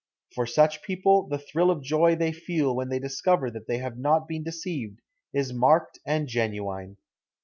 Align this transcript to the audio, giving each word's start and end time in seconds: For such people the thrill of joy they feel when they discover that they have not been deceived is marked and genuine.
For 0.33 0.47
such 0.47 0.81
people 0.81 1.27
the 1.27 1.37
thrill 1.37 1.69
of 1.69 1.83
joy 1.83 2.15
they 2.15 2.31
feel 2.31 2.75
when 2.75 2.89
they 2.89 2.97
discover 2.97 3.51
that 3.51 3.67
they 3.67 3.77
have 3.77 3.99
not 3.99 4.27
been 4.27 4.41
deceived 4.43 4.99
is 5.31 5.53
marked 5.53 5.99
and 6.07 6.27
genuine. 6.27 6.97